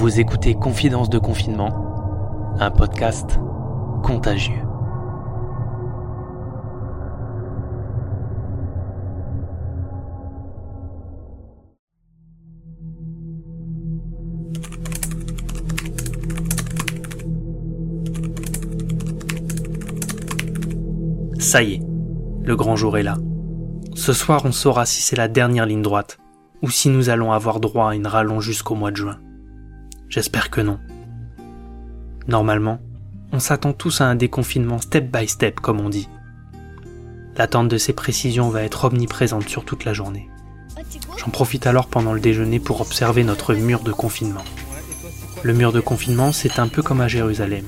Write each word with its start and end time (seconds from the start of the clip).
Vous 0.00 0.18
écoutez 0.18 0.54
Confidence 0.54 1.10
de 1.10 1.18
confinement, 1.18 2.54
un 2.58 2.70
podcast 2.70 3.38
contagieux. 4.02 4.54
Ça 21.38 21.62
y 21.62 21.74
est, 21.74 21.82
le 22.42 22.56
grand 22.56 22.74
jour 22.74 22.96
est 22.96 23.02
là. 23.02 23.18
Ce 23.94 24.14
soir, 24.14 24.40
on 24.46 24.52
saura 24.52 24.86
si 24.86 25.02
c'est 25.02 25.16
la 25.16 25.28
dernière 25.28 25.66
ligne 25.66 25.82
droite 25.82 26.16
ou 26.62 26.70
si 26.70 26.88
nous 26.88 27.10
allons 27.10 27.32
avoir 27.32 27.60
droit 27.60 27.90
à 27.90 27.94
une 27.94 28.06
rallonge 28.06 28.46
jusqu'au 28.46 28.74
mois 28.74 28.92
de 28.92 28.96
juin. 28.96 29.18
J'espère 30.10 30.50
que 30.50 30.60
non. 30.60 30.80
Normalement, 32.26 32.80
on 33.32 33.38
s'attend 33.38 33.72
tous 33.72 34.00
à 34.00 34.06
un 34.06 34.16
déconfinement 34.16 34.80
step 34.80 35.10
by 35.10 35.28
step, 35.28 35.60
comme 35.60 35.78
on 35.78 35.88
dit. 35.88 36.08
L'attente 37.36 37.68
de 37.68 37.78
ces 37.78 37.92
précisions 37.92 38.50
va 38.50 38.64
être 38.64 38.84
omniprésente 38.84 39.48
sur 39.48 39.64
toute 39.64 39.84
la 39.84 39.94
journée. 39.94 40.28
J'en 41.16 41.30
profite 41.30 41.68
alors 41.68 41.86
pendant 41.86 42.12
le 42.12 42.20
déjeuner 42.20 42.58
pour 42.58 42.80
observer 42.80 43.22
notre 43.22 43.54
mur 43.54 43.80
de 43.80 43.92
confinement. 43.92 44.44
Le 45.44 45.52
mur 45.52 45.72
de 45.72 45.80
confinement, 45.80 46.32
c'est 46.32 46.58
un 46.58 46.66
peu 46.66 46.82
comme 46.82 47.00
à 47.00 47.08
Jérusalem, 47.08 47.66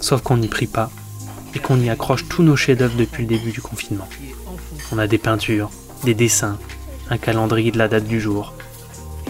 sauf 0.00 0.22
qu'on 0.22 0.36
n'y 0.36 0.48
prie 0.48 0.68
pas 0.68 0.90
et 1.56 1.58
qu'on 1.58 1.80
y 1.80 1.90
accroche 1.90 2.28
tous 2.28 2.44
nos 2.44 2.54
chefs-d'œuvre 2.56 2.96
depuis 2.96 3.24
le 3.24 3.28
début 3.28 3.50
du 3.50 3.60
confinement. 3.60 4.08
On 4.92 4.98
a 4.98 5.08
des 5.08 5.18
peintures, 5.18 5.70
des 6.04 6.14
dessins, 6.14 6.56
un 7.10 7.18
calendrier 7.18 7.72
de 7.72 7.78
la 7.78 7.88
date 7.88 8.06
du 8.06 8.20
jour. 8.20 8.54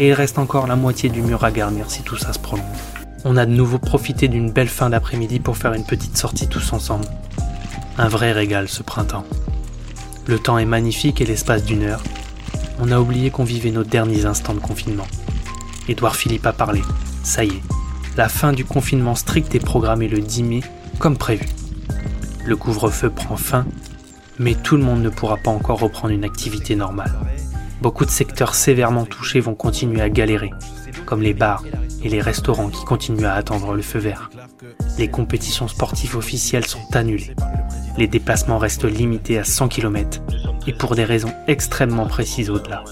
Et 0.00 0.08
il 0.08 0.12
reste 0.14 0.38
encore 0.38 0.66
la 0.66 0.76
moitié 0.76 1.10
du 1.10 1.20
mur 1.20 1.44
à 1.44 1.50
garnir 1.52 1.90
si 1.90 2.02
tout 2.02 2.16
ça 2.16 2.32
se 2.32 2.38
prolonge. 2.38 2.64
On 3.24 3.36
a 3.36 3.44
de 3.44 3.52
nouveau 3.52 3.78
profité 3.78 4.28
d'une 4.28 4.50
belle 4.50 4.68
fin 4.68 4.88
d'après-midi 4.88 5.40
pour 5.40 5.58
faire 5.58 5.74
une 5.74 5.84
petite 5.84 6.16
sortie 6.16 6.48
tous 6.48 6.72
ensemble. 6.72 7.04
Un 7.98 8.08
vrai 8.08 8.32
régal 8.32 8.66
ce 8.66 8.82
printemps. 8.82 9.26
Le 10.26 10.38
temps 10.38 10.56
est 10.56 10.64
magnifique 10.64 11.20
et 11.20 11.26
l'espace 11.26 11.64
d'une 11.64 11.82
heure, 11.82 12.02
on 12.80 12.90
a 12.92 12.98
oublié 12.98 13.30
qu'on 13.30 13.44
vivait 13.44 13.70
nos 13.70 13.84
derniers 13.84 14.24
instants 14.24 14.54
de 14.54 14.58
confinement. 14.58 15.06
Édouard 15.86 16.16
Philippe 16.16 16.46
a 16.46 16.54
parlé. 16.54 16.80
Ça 17.22 17.44
y 17.44 17.48
est, 17.48 17.62
la 18.16 18.30
fin 18.30 18.54
du 18.54 18.64
confinement 18.64 19.14
strict 19.14 19.54
est 19.54 19.60
programmée 19.60 20.08
le 20.08 20.20
10 20.20 20.42
mai, 20.44 20.60
comme 20.98 21.18
prévu. 21.18 21.46
Le 22.46 22.56
couvre-feu 22.56 23.10
prend 23.10 23.36
fin, 23.36 23.66
mais 24.38 24.54
tout 24.54 24.78
le 24.78 24.82
monde 24.82 25.02
ne 25.02 25.10
pourra 25.10 25.36
pas 25.36 25.50
encore 25.50 25.80
reprendre 25.80 26.14
une 26.14 26.24
activité 26.24 26.74
normale. 26.74 27.12
Beaucoup 27.80 28.04
de 28.04 28.10
secteurs 28.10 28.54
sévèrement 28.54 29.06
touchés 29.06 29.40
vont 29.40 29.54
continuer 29.54 30.02
à 30.02 30.10
galérer, 30.10 30.50
comme 31.06 31.22
les 31.22 31.34
bars 31.34 31.64
et 32.02 32.08
les 32.08 32.20
restaurants 32.20 32.68
qui 32.68 32.84
continuent 32.84 33.24
à 33.24 33.34
attendre 33.34 33.74
le 33.74 33.82
feu 33.82 33.98
vert. 33.98 34.30
Les 34.98 35.08
compétitions 35.08 35.68
sportives 35.68 36.16
officielles 36.16 36.66
sont 36.66 36.94
annulées. 36.94 37.34
Les 37.96 38.06
déplacements 38.06 38.58
restent 38.58 38.84
limités 38.84 39.38
à 39.38 39.44
100 39.44 39.68
km 39.68 40.20
et 40.66 40.72
pour 40.72 40.94
des 40.94 41.04
raisons 41.04 41.32
extrêmement 41.46 42.06
précises 42.06 42.50
au-delà. 42.50 42.84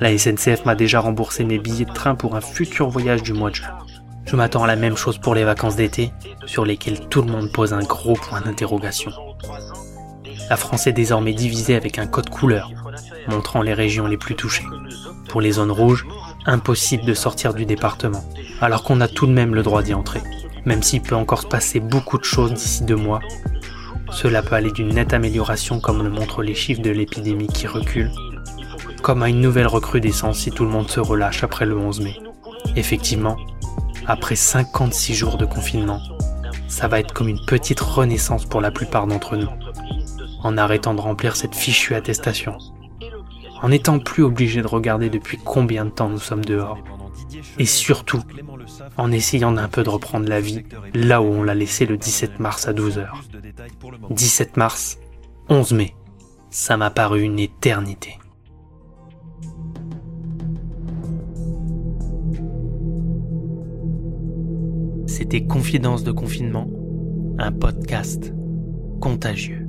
La 0.00 0.16
SNCF 0.16 0.66
m'a 0.66 0.74
déjà 0.74 1.00
remboursé 1.00 1.44
mes 1.44 1.58
billets 1.58 1.86
de 1.86 1.92
train 1.92 2.14
pour 2.14 2.36
un 2.36 2.42
futur 2.42 2.90
voyage 2.90 3.22
du 3.22 3.32
mois 3.32 3.50
de 3.50 3.56
juin. 3.56 3.78
Je 4.26 4.36
m'attends 4.36 4.64
à 4.64 4.66
la 4.66 4.76
même 4.76 4.96
chose 4.96 5.18
pour 5.18 5.34
les 5.34 5.44
vacances 5.44 5.76
d'été, 5.76 6.12
sur 6.46 6.64
lesquelles 6.64 7.08
tout 7.08 7.22
le 7.22 7.30
monde 7.30 7.50
pose 7.52 7.72
un 7.72 7.82
gros 7.82 8.14
point 8.14 8.40
d'interrogation. 8.40 9.12
La 10.48 10.56
France 10.56 10.86
est 10.86 10.92
désormais 10.92 11.32
divisée 11.32 11.74
avec 11.74 11.98
un 11.98 12.06
code 12.06 12.30
couleur, 12.30 12.70
montrant 13.28 13.62
les 13.62 13.74
régions 13.74 14.06
les 14.06 14.16
plus 14.16 14.36
touchées. 14.36 14.66
Pour 15.28 15.40
les 15.40 15.52
zones 15.52 15.72
rouges, 15.72 16.06
impossible 16.46 17.04
de 17.04 17.14
sortir 17.14 17.52
du 17.52 17.66
département, 17.66 18.24
alors 18.60 18.84
qu'on 18.84 19.00
a 19.00 19.08
tout 19.08 19.26
de 19.26 19.32
même 19.32 19.54
le 19.54 19.62
droit 19.62 19.82
d'y 19.82 19.94
entrer. 19.94 20.22
Même 20.64 20.82
s'il 20.82 21.02
peut 21.02 21.16
encore 21.16 21.42
se 21.42 21.46
passer 21.46 21.80
beaucoup 21.80 22.18
de 22.18 22.24
choses 22.24 22.54
d'ici 22.54 22.84
deux 22.84 22.96
mois, 22.96 23.20
cela 24.12 24.42
peut 24.42 24.54
aller 24.54 24.70
d'une 24.70 24.94
nette 24.94 25.14
amélioration 25.14 25.80
comme 25.80 26.02
le 26.02 26.10
montrent 26.10 26.42
les 26.42 26.54
chiffres 26.54 26.82
de 26.82 26.90
l'épidémie 26.90 27.48
qui 27.48 27.66
reculent, 27.66 28.12
comme 29.02 29.22
à 29.22 29.28
une 29.28 29.40
nouvelle 29.40 29.66
recrudescence 29.66 30.38
si 30.38 30.50
tout 30.50 30.64
le 30.64 30.70
monde 30.70 30.88
se 30.88 31.00
relâche 31.00 31.42
après 31.42 31.66
le 31.66 31.76
11 31.76 32.00
mai. 32.00 32.18
Effectivement, 32.76 33.36
après 34.06 34.36
56 34.36 35.14
jours 35.14 35.38
de 35.38 35.44
confinement, 35.44 36.00
ça 36.68 36.86
va 36.86 37.00
être 37.00 37.12
comme 37.12 37.28
une 37.28 37.44
petite 37.46 37.80
renaissance 37.80 38.44
pour 38.44 38.60
la 38.60 38.70
plupart 38.70 39.06
d'entre 39.06 39.36
nous, 39.36 39.48
en 40.42 40.56
arrêtant 40.56 40.94
de 40.94 41.00
remplir 41.00 41.36
cette 41.36 41.54
fichue 41.54 41.94
attestation 41.94 42.58
en 43.62 43.70
n'étant 43.70 43.98
plus 43.98 44.22
obligé 44.22 44.62
de 44.62 44.66
regarder 44.66 45.10
depuis 45.10 45.38
combien 45.38 45.84
de 45.84 45.90
temps 45.90 46.08
nous 46.08 46.18
sommes 46.18 46.44
dehors. 46.44 46.78
Et 47.58 47.66
surtout, 47.66 48.22
en 48.96 49.10
essayant 49.12 49.52
d'un 49.52 49.68
peu 49.68 49.82
de 49.82 49.88
reprendre 49.88 50.28
la 50.28 50.40
vie 50.40 50.64
là 50.94 51.22
où 51.22 51.26
on 51.26 51.42
l'a 51.42 51.54
laissé 51.54 51.86
le 51.86 51.96
17 51.96 52.40
mars 52.40 52.68
à 52.68 52.72
12h. 52.72 53.08
17 54.10 54.56
mars, 54.56 54.98
11 55.48 55.72
mai. 55.72 55.94
Ça 56.50 56.76
m'a 56.76 56.90
paru 56.90 57.22
une 57.22 57.38
éternité. 57.38 58.18
C'était 65.06 65.46
Confidence 65.46 66.04
de 66.04 66.12
confinement, 66.12 66.68
un 67.38 67.52
podcast 67.52 68.32
contagieux. 69.00 69.65